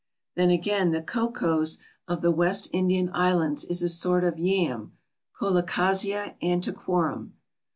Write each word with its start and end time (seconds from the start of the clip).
Then 0.33 0.49
again 0.49 0.89
the 0.89 1.03
Cocoes 1.03 1.77
of 2.07 2.23
the 2.23 2.31
West 2.31 2.69
Indian 2.73 3.11
Islands 3.13 3.63
is 3.63 3.83
a 3.83 3.87
sort 3.89 4.23
of 4.23 4.39
Yam 4.39 4.93
(Colocasia 5.39 6.33
antiquorum). 6.41 7.33